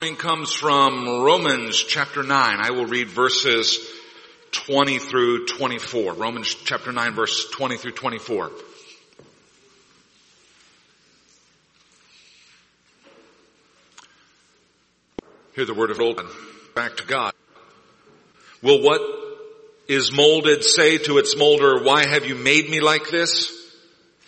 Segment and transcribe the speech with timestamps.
[0.00, 2.30] comes from Romans chapter 9.
[2.32, 3.80] I will read verses
[4.52, 6.14] 20 through 24.
[6.14, 8.52] Romans chapter 9 verse 20 through 24.
[15.56, 16.22] Hear the word of old
[16.76, 17.34] back to God.
[18.62, 19.00] Will what
[19.88, 23.57] is molded say to its molder, why have you made me like this?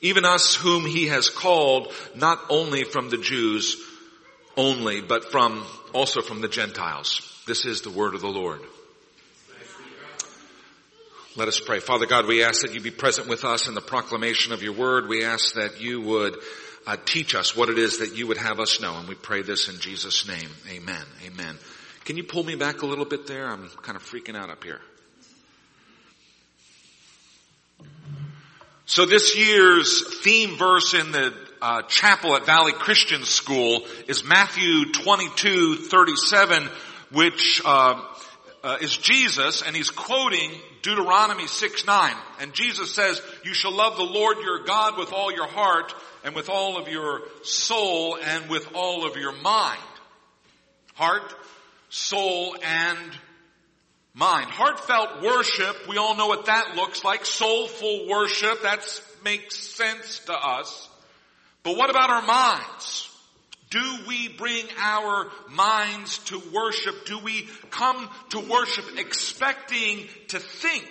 [0.00, 3.76] even us whom he has called not only from the Jews
[4.56, 7.42] only, but from, also from the Gentiles.
[7.46, 8.60] This is the word of the Lord.
[11.36, 11.80] Let us pray.
[11.80, 14.72] Father God, we ask that you be present with us in the proclamation of your
[14.72, 15.06] word.
[15.06, 16.36] We ask that you would
[16.86, 18.96] uh, teach us what it is that you would have us know.
[18.96, 20.48] And we pray this in Jesus' name.
[20.70, 21.04] Amen.
[21.26, 21.58] Amen.
[22.06, 23.46] Can you pull me back a little bit there?
[23.48, 24.80] I'm kind of freaking out up here.
[28.88, 34.92] So this year's theme verse in the uh, chapel at Valley Christian School is Matthew
[34.92, 36.68] 22, 37,
[37.10, 38.00] which uh,
[38.62, 42.14] uh, is Jesus, and he's quoting Deuteronomy 6, 9.
[42.40, 45.92] And Jesus says, you shall love the Lord your God with all your heart,
[46.22, 49.80] and with all of your soul, and with all of your mind.
[50.94, 51.34] Heart,
[51.88, 52.98] soul, and
[54.16, 54.50] mind.
[54.50, 57.24] Heartfelt worship, we all know what that looks like.
[57.24, 58.82] Soulful worship, that
[59.22, 60.88] makes sense to us.
[61.62, 63.10] But what about our minds?
[63.68, 67.04] Do we bring our minds to worship?
[67.04, 70.88] Do we come to worship expecting to think?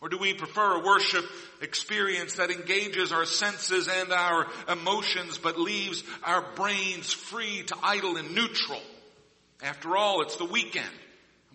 [0.00, 1.24] Or do we prefer a worship
[1.60, 8.16] experience that engages our senses and our emotions but leaves our brains free to idle
[8.16, 8.80] and neutral?
[9.62, 10.86] After all, it's the weekend.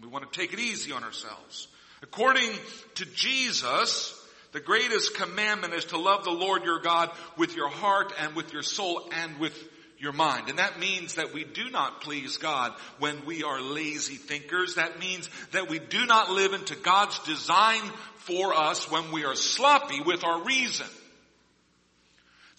[0.02, 1.68] We want to take it easy on ourselves.
[2.02, 2.50] According
[2.96, 4.18] to Jesus,
[4.52, 8.52] the greatest commandment is to love the Lord your God with your heart and with
[8.52, 9.58] your soul and with
[10.00, 10.50] your mind.
[10.50, 14.76] And that means that we do not please God when we are lazy thinkers.
[14.76, 17.82] That means that we do not live into God's design
[18.16, 20.88] for us when we are sloppy with our reason.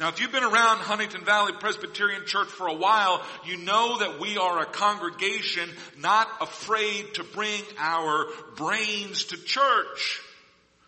[0.03, 4.19] Now, if you've been around Huntington Valley Presbyterian Church for a while, you know that
[4.19, 8.27] we are a congregation not afraid to bring our
[8.57, 10.21] brains to church.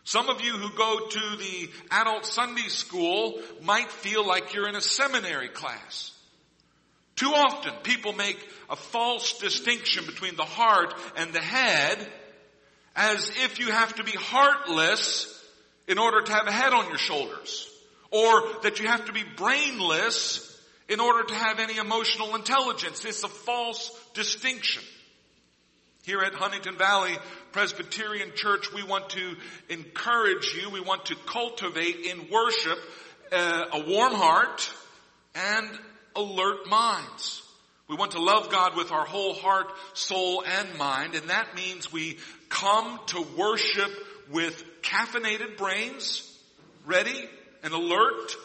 [0.02, 4.74] Some of you who go to the adult Sunday school might feel like you're in
[4.74, 6.10] a seminary class.
[7.14, 12.04] Too often people make a false distinction between the heart and the head
[12.96, 15.30] as if you have to be heartless
[15.86, 17.70] in order to have a head on your shoulders
[18.14, 20.56] or that you have to be brainless
[20.88, 23.04] in order to have any emotional intelligence.
[23.04, 24.84] It's a false distinction.
[26.04, 27.16] Here at Huntington Valley
[27.50, 29.34] Presbyterian Church, we want to
[29.68, 32.78] encourage you, we want to cultivate in worship
[33.32, 34.70] uh, a warm heart
[35.34, 35.68] and
[36.14, 37.42] alert minds.
[37.88, 41.92] We want to love God with our whole heart, soul, and mind, and that means
[41.92, 43.90] we come to worship
[44.30, 46.22] with caffeinated brains,
[46.86, 47.28] ready
[47.64, 48.36] and alert,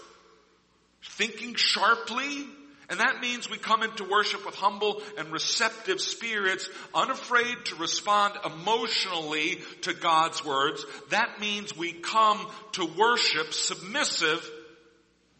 [1.03, 2.47] thinking sharply.
[2.89, 8.33] And that means we come into worship with humble and receptive spirits, unafraid to respond
[8.43, 10.83] emotionally to God's words.
[11.11, 14.49] That means we come to worship submissive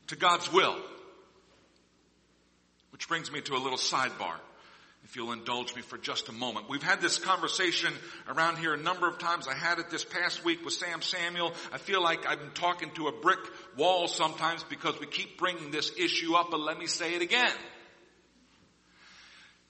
[0.07, 0.77] to God's will.
[2.91, 4.35] Which brings me to a little sidebar
[5.03, 6.69] if you'll indulge me for just a moment.
[6.69, 7.93] We've had this conversation
[8.27, 9.47] around here a number of times.
[9.47, 11.53] I had it this past week with Sam Samuel.
[11.73, 13.39] I feel like I've been talking to a brick
[13.77, 17.53] wall sometimes because we keep bringing this issue up, but let me say it again.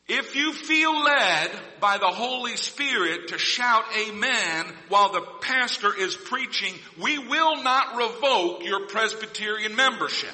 [0.10, 6.16] If you feel led by the Holy Spirit to shout amen while the pastor is
[6.16, 10.34] preaching, we will not revoke your Presbyterian membership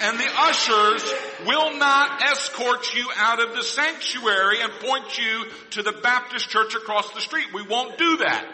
[0.00, 1.14] and the ushers
[1.46, 6.74] will not escort you out of the sanctuary and point you to the Baptist church
[6.74, 7.46] across the street.
[7.54, 8.46] We won't do that.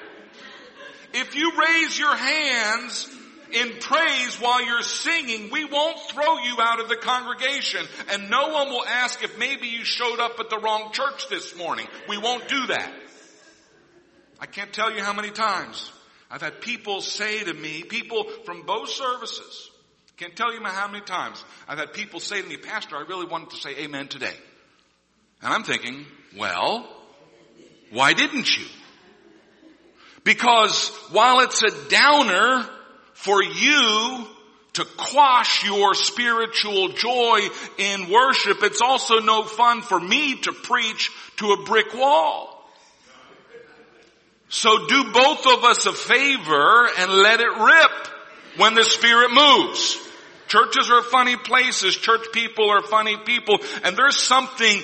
[1.13, 3.09] If you raise your hands
[3.53, 8.49] in praise while you're singing, we won't throw you out of the congregation and no
[8.49, 11.87] one will ask if maybe you showed up at the wrong church this morning.
[12.09, 12.93] We won't do that.
[14.39, 15.93] I can't tell you how many times
[16.31, 19.70] I've had people say to me, people from both services,
[20.21, 23.25] can't tell you how many times I've had people say to me, Pastor, I really
[23.25, 24.35] wanted to say amen today.
[25.41, 26.05] And I'm thinking,
[26.37, 26.87] well,
[27.91, 28.67] why didn't you?
[30.23, 32.69] Because while it's a downer
[33.15, 34.27] for you
[34.75, 37.41] to quash your spiritual joy
[37.79, 42.63] in worship, it's also no fun for me to preach to a brick wall.
[44.51, 48.09] So do both of us a favor and let it rip
[48.59, 50.09] when the Spirit moves.
[50.51, 51.95] Churches are funny places.
[51.95, 53.59] Church people are funny people.
[53.85, 54.83] And there's something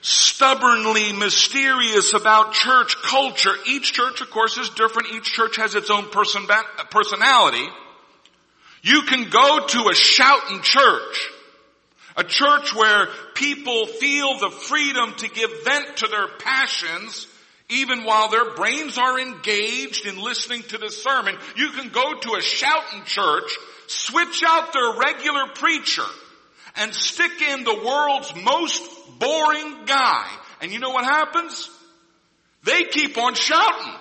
[0.00, 3.54] stubbornly mysterious about church culture.
[3.64, 5.12] Each church, of course, is different.
[5.14, 6.48] Each church has its own person,
[6.90, 7.64] personality.
[8.82, 11.30] You can go to a shouting church.
[12.16, 17.28] A church where people feel the freedom to give vent to their passions
[17.70, 22.34] even while their brains are engaged in listening to the sermon, you can go to
[22.34, 23.56] a shouting church,
[23.94, 26.04] switch out their regular preacher,
[26.76, 28.82] and stick in the world's most
[29.18, 30.28] boring guy.
[30.60, 31.70] And you know what happens?
[32.64, 33.94] They keep on shouting.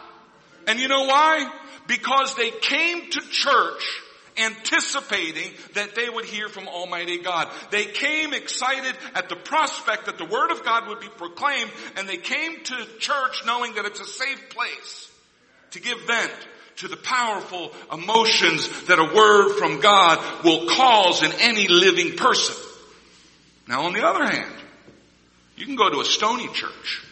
[0.68, 1.52] And you know why?
[1.88, 4.02] Because they came to church
[4.38, 7.50] anticipating that they would hear from Almighty God.
[7.70, 12.08] They came excited at the prospect that the Word of God would be proclaimed and
[12.08, 15.12] they came to church knowing that it's a safe place
[15.72, 16.48] to give vent
[16.84, 22.56] to the powerful emotions that a word from God will cause in any living person.
[23.68, 24.54] Now on the other hand,
[25.58, 27.04] you can go to a stony church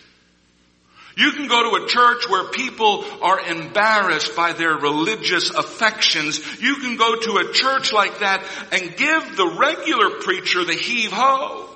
[1.18, 6.40] you can go to a church where people are embarrassed by their religious affections.
[6.62, 11.12] You can go to a church like that and give the regular preacher the heave
[11.12, 11.68] ho.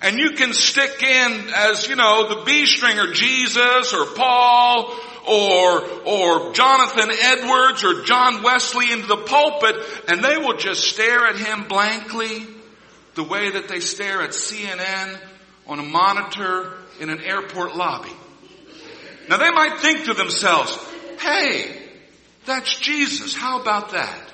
[0.00, 4.94] And you can stick in as, you know, the B stringer Jesus or Paul
[5.26, 9.76] or, or Jonathan Edwards or John Wesley into the pulpit
[10.08, 12.46] and they will just stare at him blankly
[13.14, 15.18] the way that they stare at CNN
[15.66, 18.12] on a monitor in an airport lobby.
[19.28, 20.78] Now they might think to themselves,
[21.20, 21.76] hey,
[22.44, 23.34] that's Jesus.
[23.34, 24.32] How about that?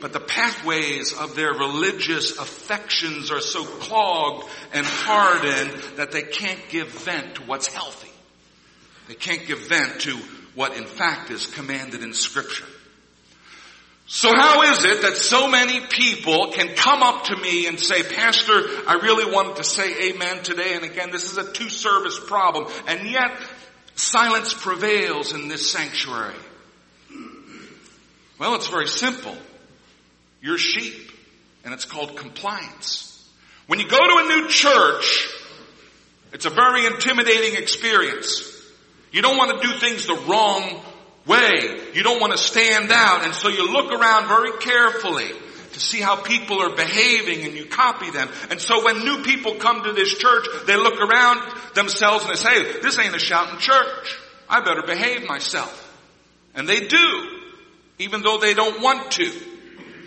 [0.00, 6.60] But the pathways of their religious affections are so clogged and hardened that they can't
[6.68, 8.10] give vent to what's healthy.
[9.08, 10.16] They can't give vent to
[10.54, 12.64] what in fact is commanded in scripture.
[14.08, 18.04] So how is it that so many people can come up to me and say,
[18.04, 18.52] Pastor,
[18.86, 22.68] I really wanted to say amen today, and again, this is a two service problem,
[22.86, 23.36] and yet
[23.96, 26.36] silence prevails in this sanctuary.
[28.38, 29.36] Well, it's very simple.
[30.40, 31.10] You're sheep,
[31.64, 33.28] and it's called compliance.
[33.66, 35.28] When you go to a new church,
[36.32, 38.55] it's a very intimidating experience.
[39.12, 40.80] You don't want to do things the wrong
[41.26, 41.90] way.
[41.94, 43.24] You don't want to stand out.
[43.24, 45.30] And so you look around very carefully
[45.72, 48.28] to see how people are behaving and you copy them.
[48.50, 51.40] And so when new people come to this church, they look around
[51.74, 54.18] themselves and they say, this ain't a shouting church.
[54.48, 55.82] I better behave myself.
[56.54, 57.40] And they do,
[57.98, 59.32] even though they don't want to.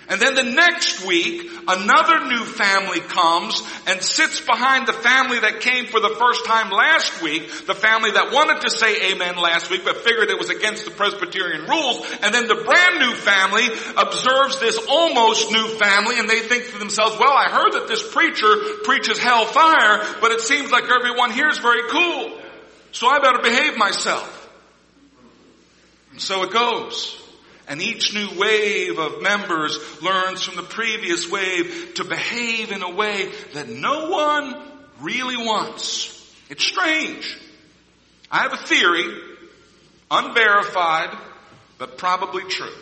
[0.10, 5.62] And then the next week, another new family comes and sits behind the family that
[5.62, 9.70] came for the first time last week, the family that wanted to say amen last
[9.70, 12.10] week but figured it was against the Presbyterian rules.
[12.24, 16.80] And then the brand new family observes this almost new family and they think to
[16.80, 18.50] themselves, well, I heard that this preacher
[18.84, 22.42] preaches hellfire, but it seems like everyone here is very cool.
[22.94, 24.50] So I better behave myself.
[26.14, 27.19] And so it goes.
[27.69, 32.90] And each new wave of members learns from the previous wave to behave in a
[32.90, 34.56] way that no one
[35.02, 36.16] really wants.
[36.49, 37.38] It's strange.
[38.31, 39.06] I have a theory,
[40.09, 41.16] unverified,
[41.78, 42.73] but probably true.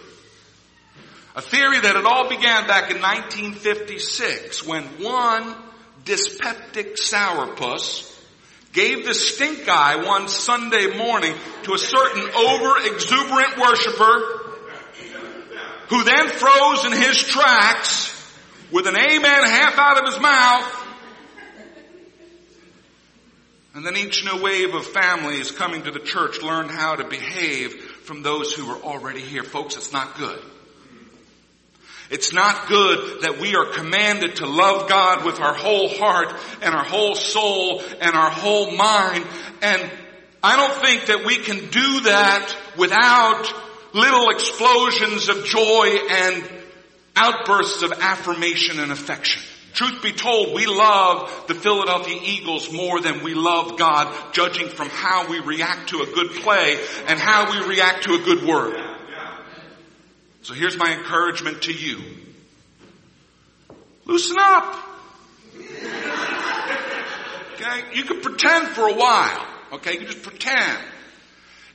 [1.35, 5.53] A theory that it all began back in 1956 when one
[6.05, 8.13] dyspeptic sourpuss
[8.71, 14.46] gave the stink eye one Sunday morning to a certain over exuberant worshiper
[15.89, 18.13] who then froze in his tracks
[18.71, 20.83] with an amen half out of his mouth.
[23.73, 27.73] And then each new wave of families coming to the church learned how to behave
[28.03, 29.43] from those who were already here.
[29.43, 30.39] Folks, it's not good.
[32.09, 36.73] It's not good that we are commanded to love God with our whole heart and
[36.73, 39.25] our whole soul and our whole mind.
[39.61, 39.91] And
[40.41, 43.53] I don't think that we can do that without
[43.97, 46.49] little explosions of joy and
[47.15, 49.41] outbursts of affirmation and affection.
[49.73, 54.89] Truth be told, we love the Philadelphia Eagles more than we love God, judging from
[54.89, 58.79] how we react to a good play and how we react to a good word.
[60.41, 61.99] So here's my encouragement to you.
[64.05, 64.83] Loosen up.
[67.53, 67.83] Okay?
[67.93, 69.45] You can pretend for a while.
[69.73, 69.93] Okay?
[69.93, 70.79] You can just pretend.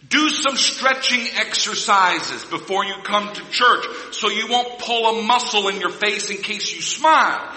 [0.09, 5.69] Do some stretching exercises before you come to church so you won't pull a muscle
[5.69, 7.57] in your face in case you smile.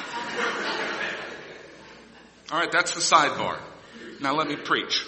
[2.51, 3.57] Alright, that's the sidebar.
[4.21, 5.03] Now let me preach.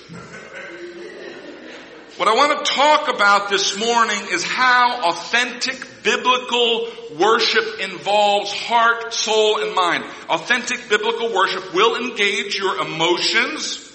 [2.18, 6.88] What I want to talk about this morning is how authentic biblical
[7.20, 10.04] worship involves heart, soul, and mind.
[10.28, 13.87] Authentic biblical worship will engage your emotions,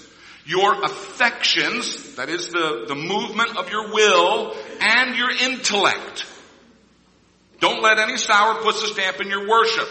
[0.45, 6.25] your affections, that is the, the movement of your will, and your intellect.
[7.59, 9.87] Don't let any sourpuss stamp in your worship.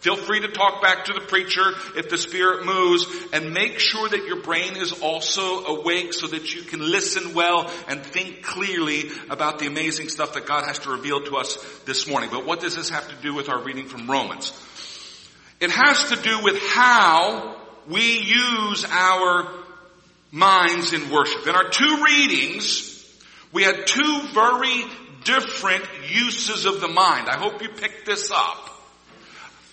[0.00, 4.08] Feel free to talk back to the preacher if the Spirit moves and make sure
[4.08, 9.10] that your brain is also awake so that you can listen well and think clearly
[9.28, 12.30] about the amazing stuff that God has to reveal to us this morning.
[12.30, 14.52] But what does this have to do with our reading from Romans?
[15.60, 17.56] It has to do with how
[17.88, 19.57] we use our
[20.30, 21.46] minds in worship.
[21.46, 22.94] In our two readings,
[23.52, 24.84] we had two very
[25.24, 27.28] different uses of the mind.
[27.28, 28.64] I hope you picked this up.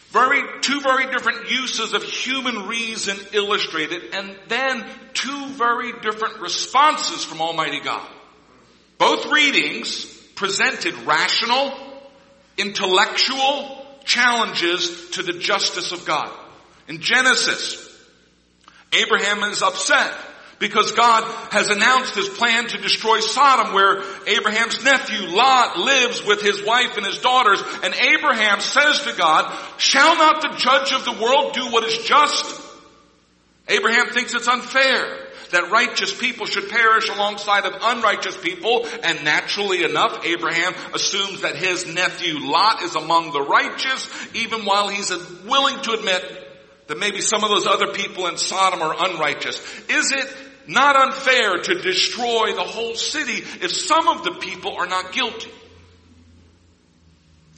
[0.09, 7.25] Very, two very different uses of human reason illustrated and then two very different responses
[7.25, 8.07] from Almighty God.
[8.97, 11.73] Both readings presented rational,
[12.57, 16.31] intellectual challenges to the justice of God.
[16.87, 17.81] In Genesis,
[18.93, 20.13] Abraham is upset
[20.59, 26.41] because God has announced his plan to destroy Sodom where Abraham's nephew Lot lives with
[26.41, 27.61] his wife and his daughters.
[27.83, 31.97] And Abraham says to God, shall not the judge of the world do what is
[31.99, 32.61] just?
[33.67, 38.87] Abraham thinks it's unfair that righteous people should perish alongside of unrighteous people.
[39.03, 44.87] And naturally enough, Abraham assumes that his nephew Lot is among the righteous, even while
[44.89, 45.11] he's
[45.45, 46.41] willing to admit
[46.87, 49.57] that maybe some of those other people in Sodom are unrighteous.
[49.89, 54.87] Is it not unfair to destroy the whole city if some of the people are
[54.87, 55.51] not guilty?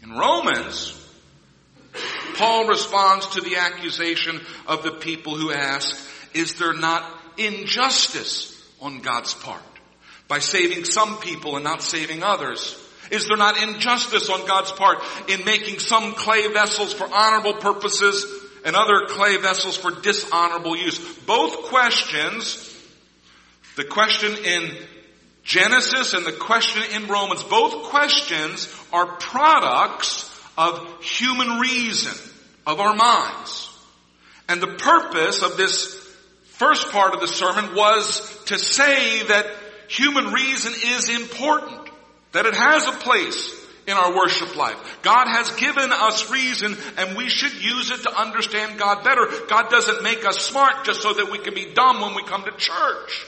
[0.03, 0.93] In Romans,
[2.35, 5.97] Paul responds to the accusation of the people who ask,
[6.33, 7.03] is there not
[7.37, 9.61] injustice on God's part
[10.27, 12.83] by saving some people and not saving others?
[13.09, 14.99] Is there not injustice on God's part
[15.29, 18.25] in making some clay vessels for honorable purposes
[18.67, 20.99] and other clay vessels for dishonorable use.
[21.19, 22.76] Both questions,
[23.77, 24.71] the question in
[25.43, 32.13] Genesis and the question in Romans, both questions are products of human reason,
[32.65, 33.69] of our minds.
[34.49, 35.95] And the purpose of this
[36.53, 39.45] first part of the sermon was to say that
[39.87, 41.87] human reason is important,
[42.31, 43.53] that it has a place
[43.85, 44.99] in our worship life.
[45.03, 49.27] God has given us reason and we should use it to understand God better.
[49.47, 52.43] God doesn't make us smart just so that we can be dumb when we come
[52.43, 53.25] to church.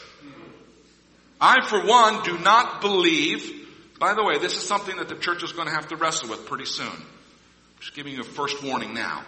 [1.42, 3.68] I, for one, do not believe,
[4.00, 6.30] by the way, this is something that the church is going to have to wrestle
[6.30, 6.88] with pretty soon.
[6.88, 9.24] I'm just giving you a first warning now.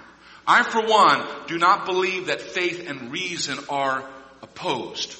[0.45, 4.03] I, for one, do not believe that faith and reason are
[4.41, 5.17] opposed.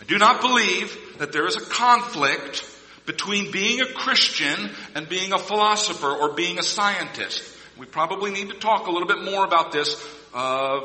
[0.00, 2.68] I do not believe that there is a conflict
[3.06, 7.42] between being a Christian and being a philosopher or being a scientist.
[7.78, 9.96] We probably need to talk a little bit more about this
[10.34, 10.80] uh,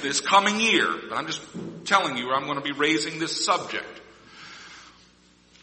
[0.00, 1.40] this coming year, but I'm just
[1.86, 4.01] telling you I'm going to be raising this subject.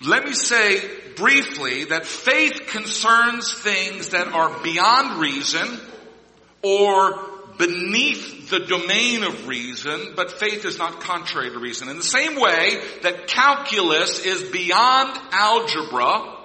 [0.06, 0.82] Let me say
[1.16, 5.80] briefly that faith concerns things that are beyond reason
[6.62, 7.20] or
[7.58, 11.90] beneath the domain of reason, but faith is not contrary to reason.
[11.90, 16.38] In the same way that calculus is beyond algebra,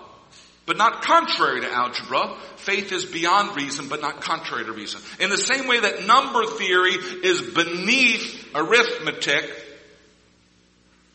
[0.67, 5.01] but not contrary to algebra, faith is beyond reason, but not contrary to reason.
[5.21, 9.45] In the same way that number theory is beneath arithmetic,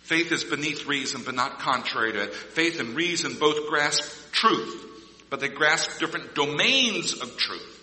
[0.10, 2.34] faith is beneath reason, but not contrary to it.
[2.34, 4.84] Faith and reason both grasp truth,
[5.30, 7.76] but they grasp different domains of truth.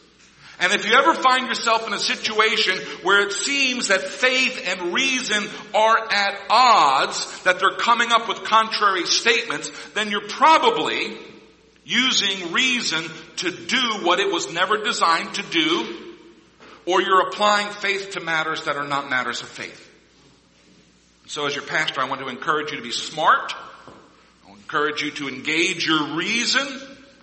[0.58, 4.92] And if you ever find yourself in a situation where it seems that faith and
[4.92, 11.16] reason are at odds, that they're coming up with contrary statements, then you're probably
[11.84, 13.04] using reason
[13.36, 16.16] to do what it was never designed to do,
[16.86, 19.85] or you're applying faith to matters that are not matters of faith.
[21.28, 23.52] So as your pastor, I want to encourage you to be smart.
[24.46, 26.66] I encourage you to engage your reason,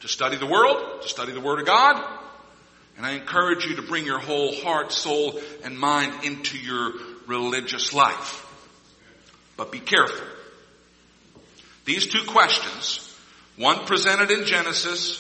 [0.02, 2.04] to study the world, to study the Word of God,
[2.98, 6.92] and I encourage you to bring your whole heart, soul, and mind into your
[7.28, 8.46] religious life.
[9.56, 10.28] But be careful.
[11.86, 13.18] These two questions,
[13.56, 15.20] one presented in Genesis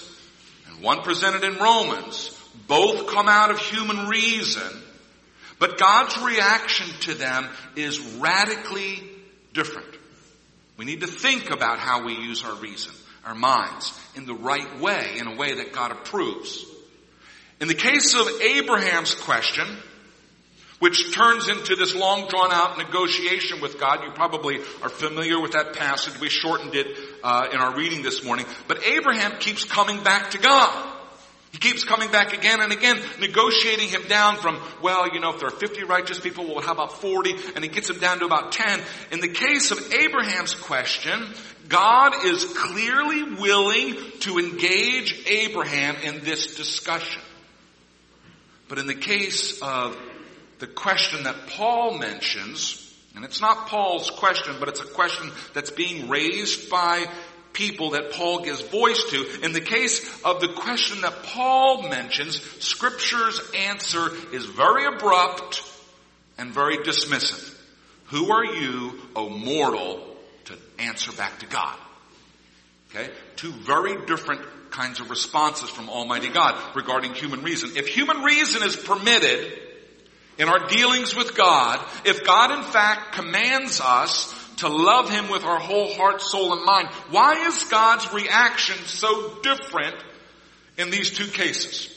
[0.67, 2.37] and one presented in Romans,
[2.67, 4.82] both come out of human reason,
[5.60, 9.03] But God's reaction to them is radically
[9.53, 9.88] different.
[10.77, 12.93] We need to think about how we use our reason,
[13.25, 16.65] our minds, in the right way, in a way that God approves.
[17.62, 19.67] In the case of Abraham's question,
[20.83, 24.03] which turns into this long drawn out negotiation with God.
[24.03, 26.19] You probably are familiar with that passage.
[26.19, 28.45] We shortened it uh, in our reading this morning.
[28.67, 30.92] But Abraham keeps coming back to God.
[31.53, 35.39] He keeps coming back again and again, negotiating him down from, well, you know, if
[35.39, 37.36] there are 50 righteous people, well, how about 40?
[37.55, 38.81] And he gets him down to about 10.
[39.12, 41.31] In the case of Abraham's question,
[41.69, 47.22] God is clearly willing to engage Abraham in this discussion.
[48.67, 49.95] But in the case of
[50.57, 52.79] the question that Paul mentions,
[53.15, 57.05] and it's not Paul's question, but it's a question that's being raised by
[57.53, 59.41] people that Paul gives voice to.
[59.43, 65.63] In the case of the question that Paul mentions, scripture's answer is very abrupt
[66.38, 67.55] and very dismissive.
[68.07, 70.05] Who are you, O mortal,
[70.45, 71.77] to answer back to God?
[72.89, 73.10] Okay?
[73.36, 77.72] Two very different kinds of responses from Almighty God regarding human reason.
[77.75, 79.53] If human reason is permitted
[80.38, 85.43] in our dealings with God, if God in fact commands us to love Him with
[85.43, 86.88] our whole heart, soul, and mind.
[87.10, 89.95] Why is God's reaction so different
[90.77, 91.89] in these two cases?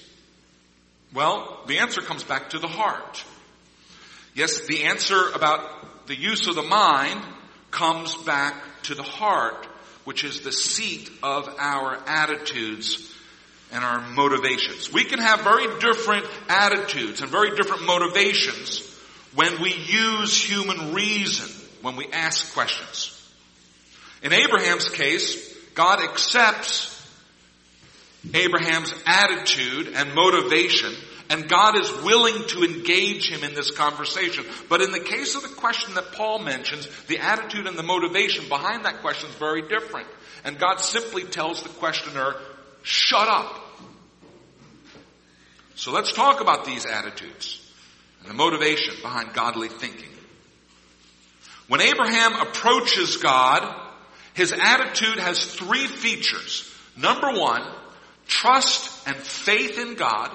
[1.14, 3.24] Well, the answer comes back to the heart.
[4.34, 7.24] Yes, the answer about the use of the mind
[7.70, 9.66] comes back to the heart,
[10.04, 13.12] which is the seat of our attitudes
[13.72, 14.92] and our motivations.
[14.92, 18.82] We can have very different attitudes and very different motivations
[19.34, 21.55] when we use human reason
[21.86, 23.12] when we ask questions.
[24.20, 26.92] In Abraham's case, God accepts
[28.34, 30.92] Abraham's attitude and motivation,
[31.30, 34.44] and God is willing to engage him in this conversation.
[34.68, 38.48] But in the case of the question that Paul mentions, the attitude and the motivation
[38.48, 40.08] behind that question is very different.
[40.42, 42.34] And God simply tells the questioner,
[42.82, 43.60] shut up.
[45.76, 47.64] So let's talk about these attitudes
[48.22, 50.08] and the motivation behind godly thinking.
[51.68, 53.74] When Abraham approaches God,
[54.34, 56.72] his attitude has three features.
[56.96, 57.62] Number one,
[58.26, 60.30] trust and faith in God.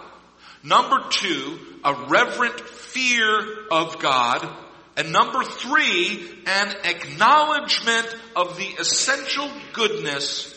[0.64, 4.48] Number two, a reverent fear of God.
[4.98, 10.54] And number three, an acknowledgement of the essential goodness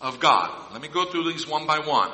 [0.00, 0.50] of God.
[0.72, 2.10] Let me go through these one by one.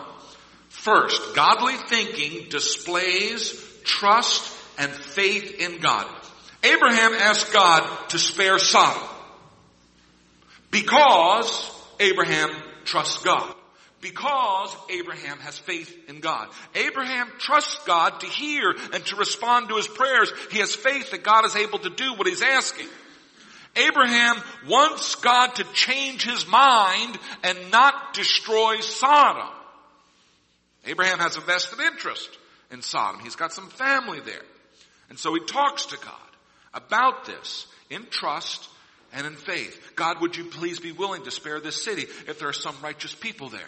[0.68, 6.06] First, godly thinking displays trust and faith in God.
[6.62, 9.08] Abraham asked God to spare Sodom
[10.70, 12.50] because Abraham
[12.84, 13.54] trusts God.
[14.00, 16.48] Because Abraham has faith in God.
[16.74, 20.32] Abraham trusts God to hear and to respond to his prayers.
[20.50, 22.88] He has faith that God is able to do what he's asking.
[23.76, 29.48] Abraham wants God to change his mind and not destroy Sodom.
[30.86, 32.30] Abraham has a vested interest
[32.70, 33.20] in Sodom.
[33.20, 34.42] He's got some family there.
[35.10, 36.29] And so he talks to God
[36.74, 38.68] about this in trust
[39.12, 39.92] and in faith.
[39.96, 43.14] God, would you please be willing to spare this city if there are some righteous
[43.14, 43.60] people there?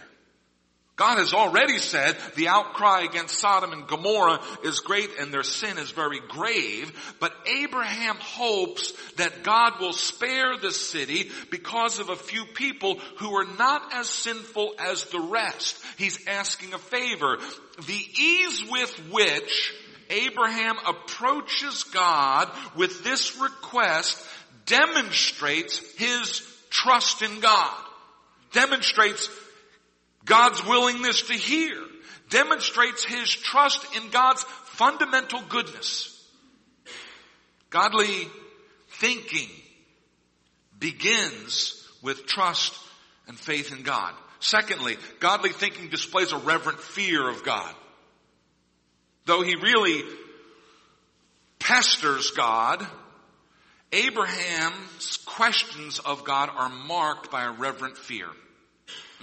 [0.94, 5.78] God has already said the outcry against Sodom and Gomorrah is great and their sin
[5.78, 12.16] is very grave, but Abraham hopes that God will spare the city because of a
[12.16, 15.82] few people who are not as sinful as the rest.
[15.96, 17.38] He's asking a favor.
[17.86, 19.74] The ease with which
[20.12, 24.22] Abraham approaches God with this request
[24.66, 27.84] demonstrates his trust in God,
[28.52, 29.28] demonstrates
[30.24, 31.76] God's willingness to hear,
[32.30, 36.08] demonstrates his trust in God's fundamental goodness.
[37.70, 38.28] Godly
[38.88, 39.48] thinking
[40.78, 42.74] begins with trust
[43.28, 44.14] and faith in God.
[44.40, 47.74] Secondly, godly thinking displays a reverent fear of God.
[49.24, 50.02] Though he really
[51.58, 52.84] pesters God,
[53.92, 58.26] Abraham's questions of God are marked by a reverent fear.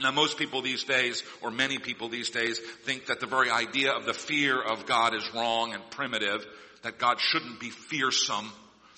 [0.01, 3.91] Now most people these days, or many people these days, think that the very idea
[3.91, 6.45] of the fear of God is wrong and primitive,
[6.83, 8.49] that God shouldn't be fearsome,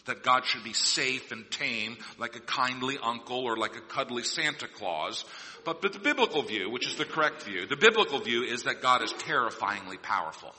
[0.05, 4.23] that God should be safe and tame, like a kindly uncle or like a cuddly
[4.23, 5.25] Santa Claus.
[5.65, 8.83] But, but the biblical view, which is the correct view, the biblical view is that
[8.83, 10.53] God is terrifyingly powerful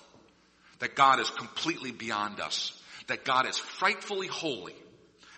[0.83, 4.75] that God is completely beyond us, that God is frightfully holy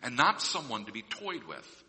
[0.03, 1.85] and not someone to be toyed with.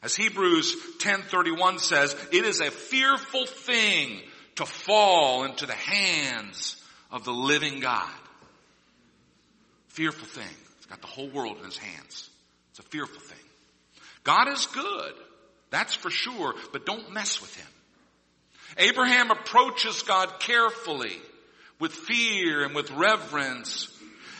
[0.00, 4.22] As Hebrews 10:31 says, it is a fearful thing
[4.54, 6.80] to fall into the hands
[7.10, 8.08] of the living God.
[9.88, 10.56] Fearful thing.
[10.76, 12.30] He's got the whole world in his hands.
[12.70, 13.44] It's a fearful thing.
[14.22, 15.14] God is good.
[15.70, 17.66] That's for sure, but don't mess with him.
[18.78, 21.20] Abraham approaches God carefully
[21.80, 23.88] with fear and with reverence.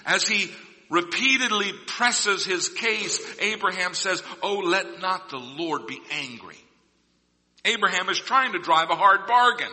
[0.06, 0.52] As he
[0.90, 6.58] repeatedly presses his case, Abraham says, Oh, let not the Lord be angry.
[7.64, 9.70] Abraham is trying to drive a hard bargain.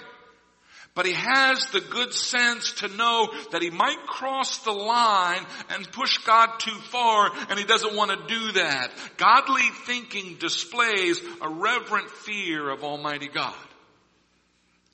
[0.93, 5.89] But he has the good sense to know that he might cross the line and
[5.89, 8.91] push God too far, and he doesn't want to do that.
[9.15, 13.55] Godly thinking displays a reverent fear of Almighty God.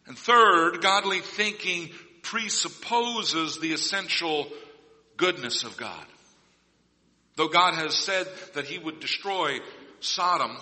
[0.06, 1.90] And third, godly thinking
[2.30, 4.48] presupposes the essential
[5.16, 6.06] goodness of God.
[7.38, 9.60] Though God has said that he would destroy
[10.02, 10.58] Sodom,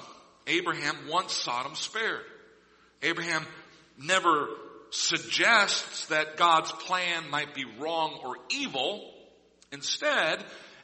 [0.46, 2.24] Abraham wants Sodom spared.
[3.02, 3.46] Abraham
[3.98, 4.48] never
[4.92, 9.12] suggests that God's plan might be wrong or evil.
[9.72, 10.44] Instead,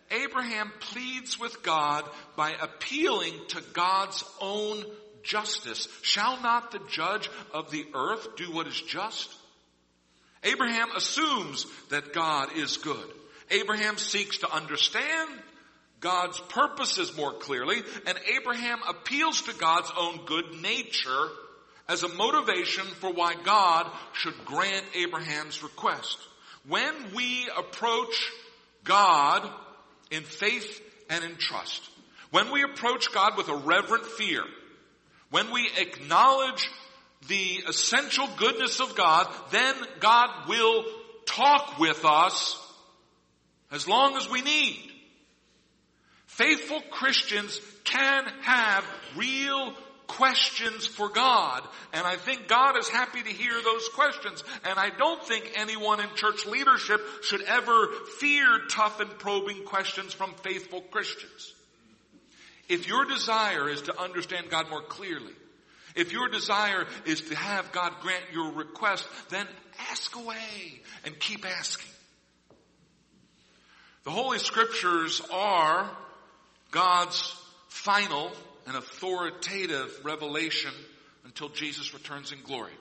[0.09, 4.83] Abraham pleads with God by appealing to God's own
[5.21, 5.87] justice.
[6.01, 9.29] Shall not the judge of the earth do what is just?
[10.43, 13.05] Abraham assumes that God is good.
[13.51, 15.29] Abraham seeks to understand
[15.99, 21.27] God's purposes more clearly, and Abraham appeals to God's own good nature
[21.87, 26.17] as a motivation for why God should grant Abraham's request.
[26.67, 28.31] When we approach
[28.83, 29.47] God
[30.09, 31.81] in faith and in trust,
[32.31, 34.43] when we approach God with a reverent fear,
[35.29, 36.69] when we acknowledge
[37.27, 40.83] the essential goodness of God, then God will
[41.25, 42.57] talk with us
[43.71, 44.91] as long as we need.
[46.25, 49.73] Faithful Christians can have real
[50.07, 51.61] questions for God.
[51.93, 54.43] And I think God is happy to hear those questions.
[54.65, 57.87] And I don't think anyone in church leadership should ever
[58.19, 61.53] fear tough and probing questions from faithful Christians.
[62.67, 65.33] If your desire is to understand God more clearly,
[65.95, 69.47] if your desire is to have God grant your request, then
[69.89, 71.91] ask away and keep asking.
[74.03, 75.89] The Holy Scriptures are
[76.71, 77.35] God's
[77.67, 78.31] final
[78.67, 80.71] and authoritative revelation
[81.25, 82.73] until Jesus returns in glory.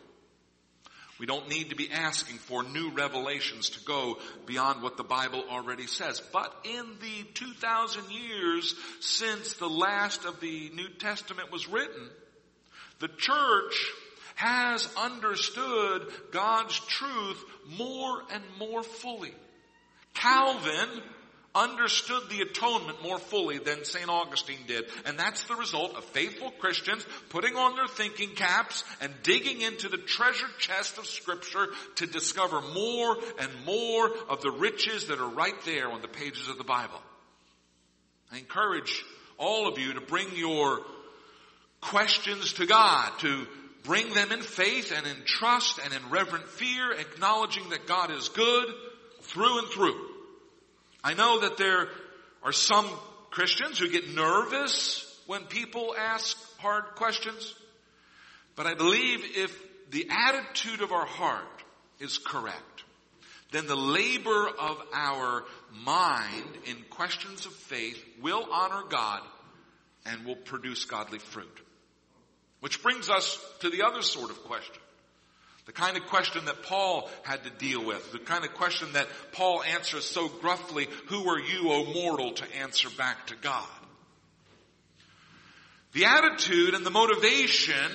[1.19, 5.45] We don't need to be asking for new revelations to go beyond what the Bible
[5.51, 6.23] already says.
[6.33, 12.09] But in the 2,000 years since the last of the New Testament was written,
[13.01, 13.93] the church
[14.37, 17.45] has understood God's truth
[17.77, 19.35] more and more fully.
[20.15, 21.03] Calvin
[21.55, 24.09] understood the atonement more fully than St.
[24.09, 24.85] Augustine did.
[25.05, 29.89] And that's the result of faithful Christians putting on their thinking caps and digging into
[29.89, 35.29] the treasure chest of scripture to discover more and more of the riches that are
[35.29, 37.01] right there on the pages of the Bible.
[38.33, 39.03] I encourage
[39.37, 40.81] all of you to bring your
[41.81, 43.47] questions to God, to
[43.85, 48.29] bring them in faith and in trust and in reverent fear, acknowledging that God is
[48.29, 48.69] good
[49.23, 50.09] through and through.
[51.03, 51.89] I know that there
[52.43, 52.89] are some
[53.31, 57.55] Christians who get nervous when people ask hard questions,
[58.57, 59.57] but I believe if
[59.91, 61.45] the attitude of our heart
[62.01, 62.85] is correct,
[63.53, 65.45] then the labor of our
[65.85, 69.23] mind in questions of faith will honor God
[70.07, 71.61] and will produce godly fruit.
[72.61, 74.83] Which brings us to the other sort of question.
[75.67, 78.13] The kind of question that Paul had to deal with.
[78.13, 82.57] The kind of question that Paul answers so gruffly, who are you, O mortal, to
[82.57, 83.69] answer back to God?
[85.93, 87.91] The attitude and the motivation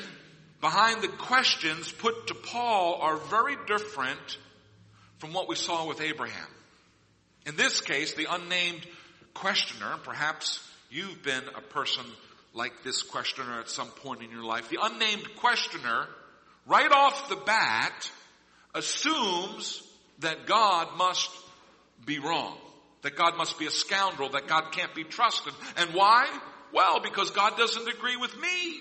[0.61, 4.37] behind the questions put to Paul are very different
[5.17, 6.47] from what we saw with Abraham.
[7.45, 8.85] In this case, the unnamed
[9.33, 12.05] questioner, perhaps you've been a person
[12.55, 14.69] like this questioner at some point in your life.
[14.69, 16.07] The unnamed questioner,
[16.65, 18.09] right off the bat,
[18.73, 19.83] assumes
[20.19, 21.29] that God must
[22.05, 22.57] be wrong.
[23.01, 25.53] That God must be a scoundrel, that God can't be trusted.
[25.77, 26.27] And why?
[26.73, 28.79] Well, because God doesn't agree with me.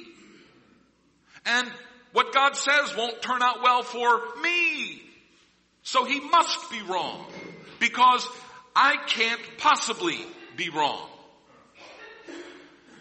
[1.44, 1.70] And
[2.12, 5.02] what God says won't turn out well for me.
[5.82, 7.26] So he must be wrong.
[7.80, 8.26] Because
[8.74, 10.18] I can't possibly
[10.56, 11.08] be wrong.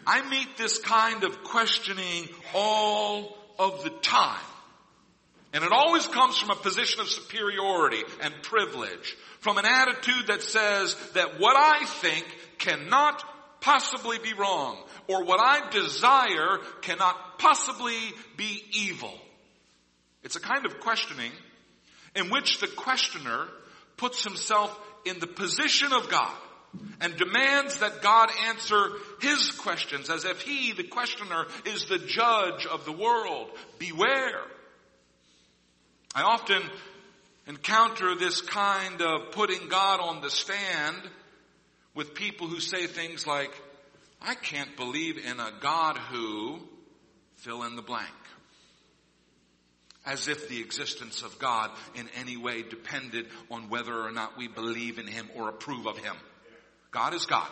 [0.05, 4.43] I meet this kind of questioning all of the time.
[5.53, 9.15] And it always comes from a position of superiority and privilege.
[9.39, 12.25] From an attitude that says that what I think
[12.57, 13.23] cannot
[13.61, 14.77] possibly be wrong.
[15.07, 17.97] Or what I desire cannot possibly
[18.35, 19.13] be evil.
[20.23, 21.31] It's a kind of questioning
[22.15, 23.47] in which the questioner
[23.97, 26.35] puts himself in the position of God
[27.01, 32.65] and demands that God answer his questions as if he, the questioner, is the judge
[32.65, 33.49] of the world.
[33.77, 34.41] Beware.
[36.15, 36.61] I often
[37.47, 41.01] encounter this kind of putting God on the stand
[41.93, 43.51] with people who say things like,
[44.21, 46.59] I can't believe in a God who
[47.37, 48.09] fill in the blank.
[50.05, 54.47] As if the existence of God in any way depended on whether or not we
[54.47, 56.15] believe in Him or approve of Him.
[56.93, 57.49] God is God.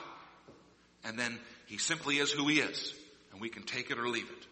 [1.04, 2.94] And then He simply is who He is.
[3.32, 4.48] And we can take it or leave it.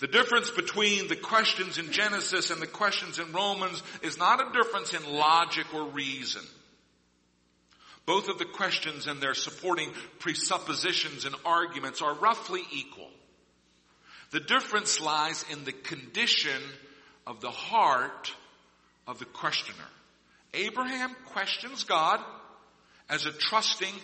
[0.00, 4.52] The difference between the questions in Genesis and the questions in Romans is not a
[4.52, 6.42] difference in logic or reason.
[8.06, 13.10] Both of the questions and their supporting presuppositions and arguments are roughly equal.
[14.30, 16.62] The difference lies in the condition
[17.26, 18.32] of the heart
[19.06, 19.76] of the questioner.
[20.54, 22.20] Abraham questions God
[23.08, 23.94] as a trusting,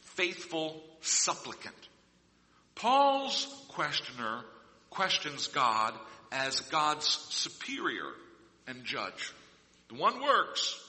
[0.00, 1.74] faithful supplicant.
[2.74, 4.42] Paul's questioner
[4.90, 5.94] questions God
[6.32, 8.10] as God's superior
[8.66, 9.32] and judge.
[9.88, 10.80] The one works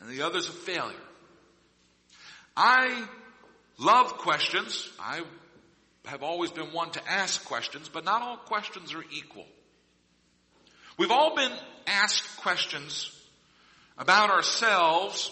[0.00, 0.96] and the other's a failure.
[2.56, 3.06] I
[3.78, 4.88] love questions.
[5.00, 5.22] I
[6.06, 9.46] have always been one to ask questions, but not all questions are equal.
[10.98, 11.52] We've all been
[11.86, 13.10] asked questions
[13.98, 15.30] about ourselves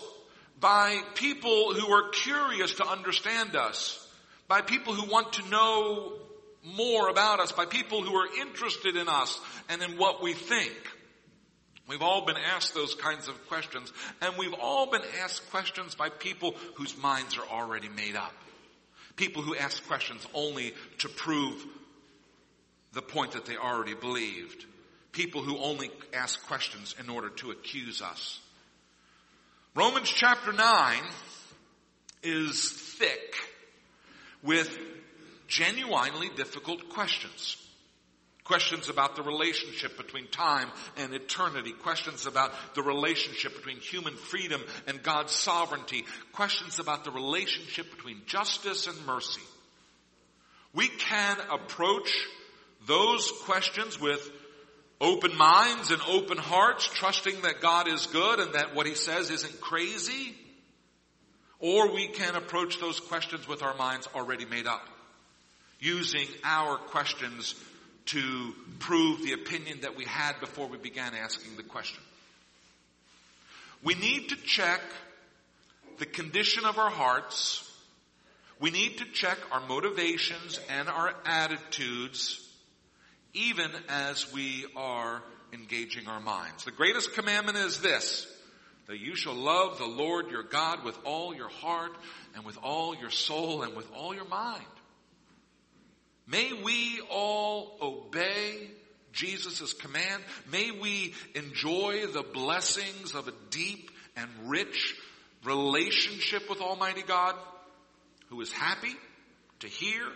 [0.60, 4.00] by people who are curious to understand us,
[4.48, 6.12] by people who want to know
[6.64, 10.72] more about us, by people who are interested in us and in what we think.
[11.86, 16.08] We've all been asked those kinds of questions, and we've all been asked questions by
[16.08, 18.32] people whose minds are already made up.
[19.16, 21.62] People who ask questions only to prove
[22.94, 24.64] the point that they already believed.
[25.12, 28.40] People who only ask questions in order to accuse us.
[29.76, 31.02] Romans chapter 9
[32.22, 33.34] is thick
[34.40, 34.78] with
[35.48, 37.56] genuinely difficult questions.
[38.44, 41.72] Questions about the relationship between time and eternity.
[41.72, 46.04] Questions about the relationship between human freedom and God's sovereignty.
[46.32, 49.42] Questions about the relationship between justice and mercy.
[50.72, 52.14] We can approach
[52.86, 54.30] those questions with
[55.04, 59.30] open minds and open hearts, trusting that God is good and that what He says
[59.30, 60.34] isn't crazy.
[61.60, 64.86] Or we can approach those questions with our minds already made up,
[65.78, 67.54] using our questions
[68.06, 72.00] to prove the opinion that we had before we began asking the question.
[73.82, 74.80] We need to check
[75.98, 77.70] the condition of our hearts.
[78.58, 82.43] We need to check our motivations and our attitudes
[83.34, 86.64] even as we are engaging our minds.
[86.64, 88.26] The greatest commandment is this,
[88.86, 91.92] that you shall love the Lord your God with all your heart
[92.34, 94.64] and with all your soul and with all your mind.
[96.26, 98.70] May we all obey
[99.12, 100.22] Jesus' command.
[100.50, 104.94] May we enjoy the blessings of a deep and rich
[105.44, 107.34] relationship with Almighty God
[108.28, 108.94] who is happy
[109.60, 110.06] to hear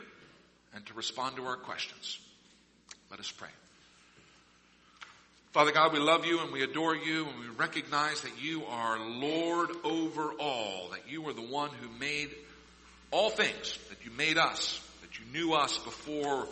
[0.75, 2.19] and to respond to our questions.
[3.11, 3.49] Let us pray.
[5.53, 8.99] Father God, we love you and we adore you and we recognize that you are
[8.99, 12.31] Lord over all, that you are the one who made
[13.11, 16.47] all things, that you made us, that you knew us before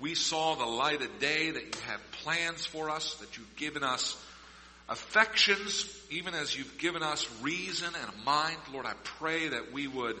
[0.00, 3.82] we saw the light of day, that you have plans for us, that you've given
[3.82, 4.22] us
[4.90, 8.56] affections, even as you've given us reason and a mind.
[8.70, 10.16] Lord, I pray that we would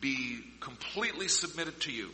[0.00, 2.10] be completely submitted to you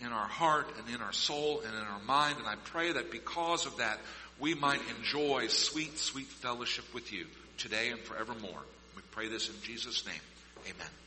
[0.00, 2.38] in our heart and in our soul and in our mind.
[2.38, 3.98] And I pray that because of that,
[4.38, 8.60] we might enjoy sweet, sweet fellowship with you today and forevermore.
[8.94, 10.20] We pray this in Jesus' name.
[10.64, 11.05] Amen.